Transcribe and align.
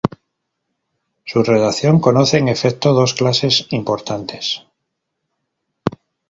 Su 1.25 1.43
redacción 1.43 1.99
conoce, 1.99 2.39
en 2.39 2.47
efecto, 2.47 2.91
dos 2.93 3.13
fases 3.13 3.67
importantes. 3.69 4.63